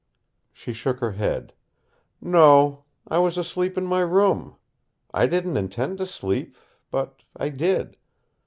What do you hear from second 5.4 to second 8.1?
intend to sleep, but I did.